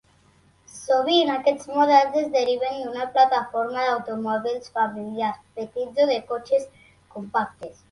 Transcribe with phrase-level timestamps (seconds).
[0.75, 6.69] Sovint, aquests models es deriven d'una plataforma d'automòbils familiars petits o de cotxes
[7.17, 7.75] compactes.